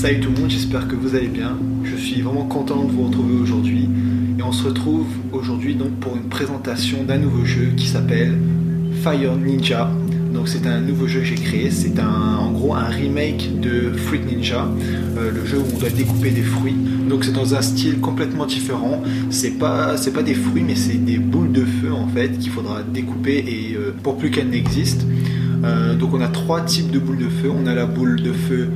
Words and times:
Salut 0.00 0.20
tout 0.20 0.30
le 0.34 0.40
monde, 0.40 0.50
j'espère 0.50 0.88
que 0.88 0.94
vous 0.94 1.14
allez 1.14 1.28
bien. 1.28 1.58
Je 1.84 1.94
suis 1.94 2.22
vraiment 2.22 2.46
content 2.46 2.84
de 2.84 2.90
vous 2.90 3.02
retrouver 3.04 3.34
aujourd'hui. 3.34 3.86
Et 4.38 4.42
on 4.42 4.50
se 4.50 4.64
retrouve 4.64 5.06
aujourd'hui 5.30 5.74
donc 5.74 5.90
pour 6.00 6.16
une 6.16 6.30
présentation 6.30 7.04
d'un 7.04 7.18
nouveau 7.18 7.44
jeu 7.44 7.72
qui 7.76 7.86
s'appelle 7.86 8.32
Fire 9.02 9.36
Ninja. 9.36 9.90
Donc 10.32 10.48
c'est 10.48 10.66
un 10.66 10.80
nouveau 10.80 11.06
jeu 11.06 11.20
que 11.20 11.26
j'ai 11.26 11.34
créé, 11.34 11.70
c'est 11.70 11.98
un, 11.98 12.38
en 12.38 12.50
gros 12.50 12.74
un 12.74 12.86
remake 12.86 13.60
de 13.60 13.92
Fruit 13.92 14.20
Ninja, 14.20 14.66
euh, 15.18 15.32
le 15.32 15.44
jeu 15.44 15.58
où 15.58 15.66
on 15.76 15.78
doit 15.78 15.90
découper 15.90 16.30
des 16.30 16.40
fruits. 16.40 16.76
Donc 17.06 17.22
c'est 17.22 17.34
dans 17.34 17.54
un 17.54 17.60
style 17.60 18.00
complètement 18.00 18.46
différent. 18.46 19.02
C'est 19.28 19.58
pas 19.58 19.98
c'est 19.98 20.14
pas 20.14 20.22
des 20.22 20.32
fruits 20.32 20.62
mais 20.66 20.76
c'est 20.76 21.04
des 21.04 21.18
boules 21.18 21.52
de 21.52 21.66
feu 21.66 21.92
en 21.92 22.08
fait 22.08 22.38
qu'il 22.38 22.52
faudra 22.52 22.82
découper 22.82 23.44
et 23.46 23.76
euh, 23.76 23.94
pour 24.02 24.16
plus 24.16 24.30
qu'elles 24.30 24.48
n'existent. 24.48 25.04
Euh, 25.62 25.94
donc 25.94 26.14
on 26.14 26.22
a 26.22 26.28
trois 26.28 26.62
types 26.62 26.90
de 26.90 26.98
boules 26.98 27.18
de 27.18 27.28
feu. 27.28 27.50
On 27.54 27.66
a 27.66 27.74
la 27.74 27.84
boule 27.84 28.22
de 28.22 28.32
feu 28.32 28.70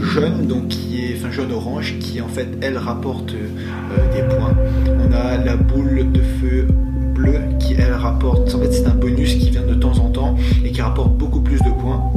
jaune, 0.00 0.46
donc 0.46 0.68
qui 0.68 1.04
est 1.04 1.16
enfin 1.18 1.30
jaune 1.30 1.52
orange, 1.52 1.96
qui 2.00 2.20
en 2.20 2.28
fait 2.28 2.48
elle 2.60 2.78
rapporte 2.78 3.32
des 3.32 4.22
points. 4.34 4.54
On 4.86 5.12
a 5.12 5.36
la 5.44 5.56
boule 5.56 6.10
de 6.12 6.20
feu 6.40 6.66
bleue 7.14 7.40
qui 7.58 7.74
elle 7.74 7.92
rapporte. 7.92 8.54
En 8.54 8.60
fait 8.60 8.72
c'est 8.72 8.86
un 8.86 8.94
bonus 8.94 9.34
qui 9.34 9.50
vient 9.50 9.66
de 9.66 9.74
temps 9.74 9.98
en 9.98 10.10
temps 10.10 10.36
et 10.64 10.70
qui 10.70 10.80
rapporte 10.80 11.16
beaucoup 11.16 11.40
plus 11.40 11.58
de 11.58 11.70
points. 11.80 12.12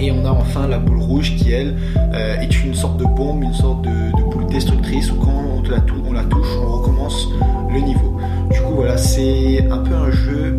Et 0.00 0.10
on 0.10 0.24
a 0.24 0.30
enfin 0.30 0.66
la 0.66 0.78
boule 0.78 0.98
rouge 0.98 1.36
qui, 1.36 1.52
elle, 1.52 1.76
euh, 2.14 2.40
est 2.40 2.64
une 2.64 2.74
sorte 2.74 2.96
de 2.96 3.04
bombe, 3.04 3.42
une 3.42 3.52
sorte 3.52 3.82
de, 3.82 3.90
boule 4.32 4.46
destructrice 4.46 5.12
où 5.12 5.16
quand 5.16 5.28
on 5.28 5.62
la, 5.68 5.76
on 6.08 6.12
la, 6.12 6.24
touche, 6.24 6.48
on 6.58 6.78
recommence 6.78 7.28
le 7.70 7.80
niveau. 7.80 8.16
Du 8.50 8.60
coup, 8.60 8.74
voilà, 8.76 8.96
c'est 8.96 9.68
un 9.70 9.78
peu 9.78 9.94
un 9.94 10.10
jeu 10.10 10.58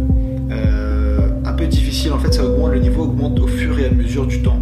euh, 0.51 1.29
un 1.43 1.53
peu 1.53 1.65
difficile. 1.65 2.13
En 2.13 2.19
fait, 2.19 2.31
ça 2.31 2.45
augmente, 2.45 2.73
le 2.73 2.79
niveau 2.79 3.03
augmente 3.03 3.39
au 3.39 3.47
fur 3.47 3.79
et 3.79 3.85
à 3.85 3.91
mesure 3.91 4.27
du 4.27 4.43
temps. 4.43 4.59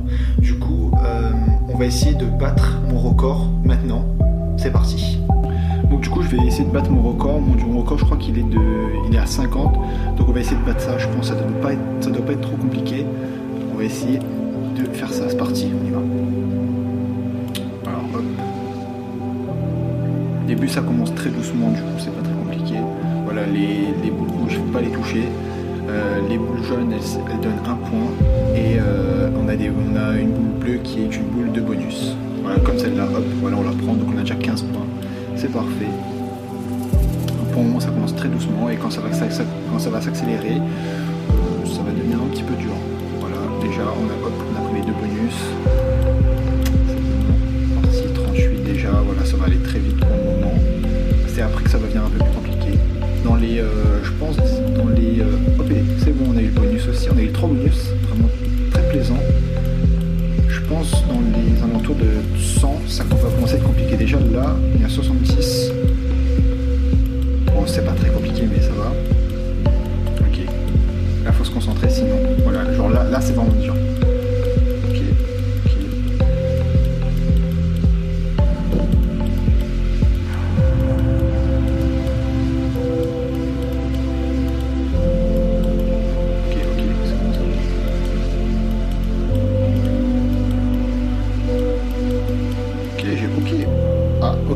Va 1.80 1.86
essayer 1.86 2.14
de 2.14 2.26
battre 2.26 2.78
mon 2.90 3.00
record 3.00 3.48
maintenant. 3.64 4.04
C'est 4.58 4.70
parti. 4.70 5.18
Donc 5.90 6.02
du 6.02 6.10
coup 6.10 6.22
je 6.22 6.36
vais 6.36 6.46
essayer 6.46 6.66
de 6.66 6.72
battre 6.72 6.92
mon 6.92 7.02
record. 7.02 7.40
Mon, 7.40 7.80
record 7.80 7.98
je 7.98 8.04
crois 8.04 8.18
qu'il 8.18 8.38
est 8.38 8.44
de 8.44 8.60
il 9.08 9.16
est 9.16 9.20
à 9.20 9.26
50. 9.26 9.76
Donc 10.18 10.28
on 10.28 10.32
va 10.34 10.42
essayer 10.42 10.58
de 10.58 10.66
battre 10.66 10.82
ça. 10.82 10.98
Je 10.98 11.08
pense 11.08 11.30
que 11.30 11.36
ça 11.36 11.36
ne 11.36 11.48
doit 11.48 12.26
pas 12.26 12.34
être, 12.34 12.42
trop 12.42 12.58
compliqué. 12.58 13.06
On 13.74 13.78
va 13.78 13.86
essayer 13.86 14.20
de 14.20 14.84
faire 14.92 15.10
ça. 15.14 15.30
C'est 15.30 15.38
parti, 15.38 15.72
on 15.72 15.88
y 15.88 15.92
va. 15.92 16.00
Alors 17.90 18.04
hop. 18.14 18.24
Au 20.44 20.48
début 20.48 20.68
ça 20.68 20.82
commence 20.82 21.16
très 21.16 21.30
doucement, 21.30 21.70
du 21.70 21.80
coup 21.80 21.98
c'est 21.98 22.14
pas 22.14 22.24
très 22.24 22.34
compliqué. 22.34 22.76
Voilà, 23.24 23.46
les, 23.46 24.12
boules 24.12 24.28
rouges, 24.28 24.56
il 24.56 24.58
faut 24.58 24.74
pas 24.74 24.82
les 24.82 24.92
toucher. 24.92 25.24
Euh, 25.88 26.20
les 26.28 26.38
boules 26.38 26.62
jaunes, 26.62 26.92
elles, 26.92 27.40
donnent 27.40 27.54
un 27.66 27.76
point. 27.76 28.12
Ça 37.80 37.90
commence 37.90 38.16
très 38.16 38.30
doucement 38.30 38.70
et 38.70 38.78
quand 38.78 38.90
ça 38.90 39.02
va, 39.02 39.12
s'accélérer, 40.02 40.56
euh, 40.60 41.66
ça 41.66 41.82
va 41.82 41.92
devenir 41.92 42.18
un 42.22 42.28
petit 42.28 42.44
peu 42.44 42.54
dur. 42.56 42.72
Voilà, 43.20 43.36
déjà, 43.62 43.82
on 43.82 44.06
a, 44.06 44.70
pris 44.70 44.80
les 44.80 44.86
deux 44.86 44.94
bonus. 44.94 45.36
Parti 47.82 48.04
38 48.14 48.64
déjà, 48.64 48.92
voilà, 48.92 49.26
ça 49.26 49.36
va 49.36 49.46
aller 49.46 49.58
très 49.58 49.80
vite 49.80 49.98
pour 49.98 50.10
le 50.10 50.42
moment. 50.42 50.54
C'est 51.28 51.42
après 51.42 51.66
que 51.66 51.70
ça 51.70 51.78
va 51.78 51.88
devenir 51.88 52.06
un 52.06 52.10
peu 52.10 52.20
plus 52.20 52.32
compliqué. 52.32 52.80
Dans 53.26 53.36
les, 53.36 53.60
euh, 53.60 54.04
je 54.04 54.12
pense, 54.12 54.38
dans 54.38 54.88
les, 54.96 55.20
euh, 55.20 55.60
hop, 55.60 55.68
c'est 55.98 56.18
bon, 56.18 56.32
on 56.34 56.38
a 56.38 56.42
eu 56.42 56.46
le 56.46 56.52
bonus 56.52 56.88
aussi, 56.88 57.10
on 57.14 57.18
a 57.18 57.22
eu 57.22 57.32
trois 57.34 57.50
bonus, 57.50 57.92
vraiment 58.08 58.30
très 58.72 58.88
plaisant. 58.88 59.20
Je 60.48 60.62
pense 60.62 60.92
dans 61.08 61.20
les 61.20 61.62
alentours 61.62 61.96
de 61.96 62.40
100, 62.40 62.82
ça 62.88 63.04
va 63.04 63.16
commencer 63.30 63.56
à 63.56 63.58
être 63.58 63.66
compliqué. 63.66 63.98
Déjà 63.98 64.18
là, 64.18 64.56
il 64.76 64.82
y 64.82 64.86
a 64.86 64.90
66. 64.90 65.74
C'est 67.68 67.86
pas 67.86 67.92
très 67.92 68.10
compliqué, 68.10 68.48
mais 68.52 68.62
ça 68.62 68.72
va. 68.72 68.92
Ok. 70.22 70.40
Là, 71.24 71.32
faut 71.32 71.44
se 71.44 71.52
concentrer 71.52 71.90
sinon. 71.90 72.18
Voilà, 72.44 72.74
genre 72.74 72.90
là, 72.90 73.04
là 73.04 73.22
c'est 73.22 73.34
vraiment 73.34 73.54
dur. 73.54 73.76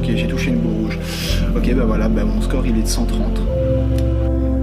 J'ai 0.06 0.28
touché 0.28 0.50
une 0.50 0.60
boule 0.60 0.86
rouge. 0.86 1.00
Ok, 1.56 1.74
bah 1.76 1.84
voilà, 1.86 2.08
bah 2.08 2.24
mon 2.24 2.42
score 2.42 2.66
il 2.66 2.78
est 2.78 2.84
de 2.84 2.88
130. 2.88 3.42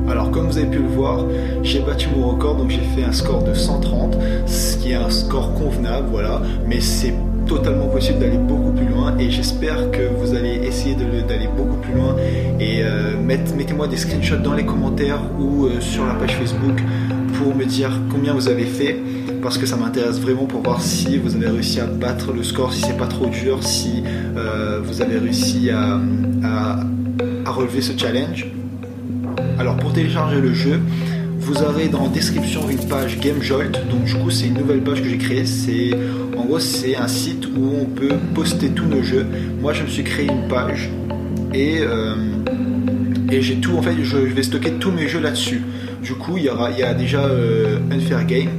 Alors 0.08 0.30
comme 0.30 0.46
vous 0.46 0.58
avez 0.58 0.66
pu 0.66 0.78
le 0.78 0.88
voir, 0.88 1.24
j'ai 1.62 1.80
battu 1.80 2.08
mon 2.14 2.28
record, 2.28 2.56
donc 2.56 2.70
j'ai 2.70 2.80
fait 2.96 3.04
un 3.04 3.12
score 3.12 3.44
de 3.44 3.54
130, 3.54 4.16
ce 4.46 4.76
qui 4.76 4.90
est 4.90 4.96
un 4.96 5.10
score 5.10 5.54
convenable, 5.54 6.08
voilà, 6.10 6.42
mais 6.66 6.80
c'est 6.80 7.14
totalement 7.46 7.86
possible 7.86 8.20
d'aller 8.20 8.38
beaucoup 8.38 8.70
plus 8.70 8.86
loin 8.86 9.16
et 9.18 9.28
j'espère 9.28 9.90
que 9.90 10.02
vous 10.02 10.36
allez 10.36 10.60
essayer 10.64 10.94
d'aller 10.94 11.48
beaucoup 11.56 11.76
plus 11.78 11.94
loin 11.94 12.14
et 12.60 12.82
euh, 12.82 13.14
mettez-moi 13.20 13.88
des 13.88 13.96
screenshots 13.96 14.36
dans 14.36 14.54
les 14.54 14.64
commentaires 14.64 15.20
ou 15.38 15.66
euh, 15.66 15.80
sur 15.80 16.06
la 16.06 16.14
page 16.14 16.36
Facebook 16.36 16.80
pour 17.40 17.54
me 17.54 17.64
dire 17.64 17.90
combien 18.10 18.34
vous 18.34 18.48
avez 18.48 18.66
fait 18.66 19.00
parce 19.42 19.56
que 19.56 19.64
ça 19.64 19.76
m'intéresse 19.76 20.20
vraiment 20.20 20.44
pour 20.44 20.62
voir 20.62 20.82
si 20.82 21.16
vous 21.16 21.34
avez 21.34 21.48
réussi 21.48 21.80
à 21.80 21.86
battre 21.86 22.32
le 22.32 22.42
score, 22.42 22.74
si 22.74 22.82
c'est 22.82 22.98
pas 22.98 23.06
trop 23.06 23.26
dur, 23.26 23.62
si 23.62 24.02
euh, 24.36 24.80
vous 24.84 25.00
avez 25.00 25.18
réussi 25.18 25.70
à, 25.70 25.98
relever 27.46 27.80
ce 27.80 27.98
challenge. 27.98 28.46
Alors 29.58 29.76
pour 29.76 29.92
télécharger 29.92 30.40
le 30.40 30.52
jeu, 30.52 30.80
vous 31.38 31.62
aurez 31.62 31.88
dans 31.88 32.04
la 32.04 32.08
description 32.08 32.68
une 32.68 32.86
page 32.86 33.18
GameJolt. 33.18 33.88
Donc 33.88 34.04
du 34.04 34.14
coup 34.14 34.30
c'est 34.30 34.46
une 34.46 34.58
nouvelle 34.58 34.82
page 34.82 35.02
que 35.02 35.08
j'ai 35.08 35.18
créée. 35.18 35.46
C'est 35.46 35.90
en 36.36 36.44
gros 36.44 36.60
c'est 36.60 36.94
un 36.94 37.08
site 37.08 37.46
où 37.46 37.72
on 37.80 37.86
peut 37.86 38.16
poster 38.34 38.68
tous 38.68 38.86
nos 38.86 39.02
jeux. 39.02 39.26
Moi 39.60 39.72
je 39.72 39.82
me 39.82 39.88
suis 39.88 40.04
créé 40.04 40.26
une 40.26 40.46
page 40.48 40.90
et 41.52 41.78
euh, 41.80 42.14
et 43.30 43.42
j'ai 43.42 43.56
tout 43.56 43.76
en 43.76 43.82
fait 43.82 43.94
je 44.02 44.16
vais 44.16 44.42
stocker 44.42 44.72
tous 44.72 44.90
mes 44.90 45.08
jeux 45.08 45.20
là-dessus. 45.20 45.62
Du 46.02 46.14
coup 46.14 46.36
il 46.36 46.44
y 46.44 46.48
aura 46.48 46.68
a 46.68 46.94
déjà 46.94 47.24
euh, 47.24 47.78
Unfair 47.90 48.24
Game 48.26 48.50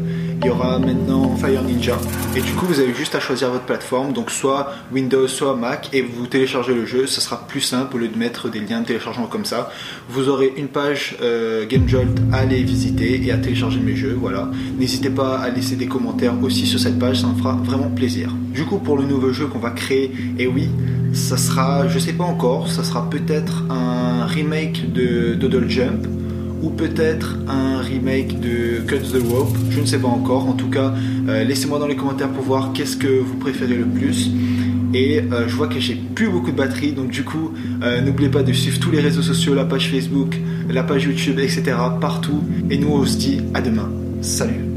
il 0.44 0.48
y 0.48 0.50
aura 0.50 0.80
maintenant 0.80 1.36
Fire 1.36 1.62
Ninja. 1.62 1.98
Et 2.36 2.42
du 2.42 2.52
coup, 2.54 2.66
vous 2.66 2.80
avez 2.80 2.96
juste 2.96 3.14
à 3.14 3.20
choisir 3.20 3.52
votre 3.52 3.66
plateforme, 3.66 4.12
donc 4.12 4.32
soit 4.32 4.74
Windows, 4.92 5.28
soit 5.28 5.56
Mac, 5.56 5.90
et 5.94 6.02
vous 6.02 6.26
téléchargez 6.26 6.74
le 6.74 6.86
jeu. 6.86 7.06
Ça 7.06 7.22
sera 7.22 7.48
plus 7.48 7.62
simple 7.62 7.96
au 7.96 8.00
lieu 8.00 8.08
de 8.08 8.18
mettre 8.18 8.50
des 8.50 8.60
liens 8.60 8.82
de 8.82 8.88
téléchargement 8.88 9.28
comme 9.28 9.46
ça. 9.46 9.72
Vous 10.10 10.30
aurez 10.30 10.52
une 10.58 10.68
page 10.68 11.16
euh, 11.22 11.68
GameJolt 11.68 12.20
à 12.32 12.38
aller 12.38 12.64
visiter 12.64 13.24
et 13.24 13.32
à 13.32 13.38
télécharger 13.38 13.80
mes 13.80 13.96
jeux. 13.96 14.18
Voilà. 14.20 14.50
N'hésitez 14.80 15.12
pas 15.12 15.38
à 15.38 15.50
laisser 15.50 15.76
des 15.76 15.88
commentaires 15.88 16.34
aussi 16.42 16.66
sur 16.66 16.80
cette 16.80 16.98
page, 16.98 17.22
ça 17.22 17.28
me 17.28 17.38
fera 17.38 17.54
vraiment 17.54 17.92
plaisir. 17.92 18.32
Du 18.52 18.66
coup, 18.66 18.80
pour 18.80 18.98
le 18.98 19.04
nouveau 19.04 19.32
jeu 19.32 19.46
qu'on 19.46 19.60
va 19.60 19.70
créer, 19.70 20.12
et 20.40 20.48
oui, 20.48 20.70
ça 21.14 21.38
sera, 21.38 21.88
je 21.88 22.00
sais 22.00 22.14
pas 22.14 22.24
encore, 22.24 22.70
ça 22.70 22.84
sera 22.84 23.10
peut-être 23.10 23.66
un 23.70 24.26
remake 24.26 24.92
de 24.94 25.36
Doodle 25.36 25.70
Jump 25.70 26.08
ou 26.62 26.70
peut-être 26.70 27.38
un 27.48 27.80
remake 27.80 28.40
de 28.40 28.82
Cut 28.88 29.00
the 29.00 29.22
Rope, 29.30 29.56
je 29.70 29.82
ne 29.82 29.86
sais 29.86 30.00
pas 30.00 30.08
encore. 30.08 30.48
En 30.48 30.54
tout 30.54 30.70
cas, 30.70 30.94
euh, 31.28 31.44
laissez-moi 31.44 31.80
dans 31.80 31.88
les 31.88 31.96
commentaires 31.96 32.30
pour 32.30 32.44
voir 32.44 32.72
qu'est-ce 32.74 32.98
que 32.98 33.08
vous 33.08 33.36
préférez 33.38 33.76
le 33.76 33.86
plus. 33.86 34.30
Et 34.94 35.20
euh, 35.20 35.48
je 35.48 35.56
vois 35.56 35.68
que 35.68 35.80
j'ai 35.80 35.96
plus 35.96 36.30
beaucoup 36.30 36.52
de 36.52 36.58
batterie, 36.58 36.92
donc 36.92 37.10
du 37.10 37.24
coup, 37.24 37.54
euh, 37.82 38.02
n'oubliez 38.02 38.30
pas 38.30 38.44
de 38.44 38.54
suivre 38.54 38.80
tous 38.80 38.92
les 38.92 39.00
réseaux 39.00 39.22
sociaux, 39.22 39.56
la 39.56 39.66
page 39.66 39.90
Facebook, 39.90 40.38
la 40.70 40.84
page 40.84 41.06
YouTube, 41.06 41.40
etc. 41.40 41.64
partout. 42.00 42.44
Et 42.70 42.78
nous 42.78 42.90
on 42.90 43.06
se 43.06 43.18
dit 43.18 43.42
à 43.54 43.62
demain. 43.62 43.90
Salut 44.22 44.71